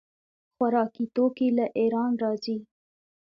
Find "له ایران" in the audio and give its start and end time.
1.57-2.11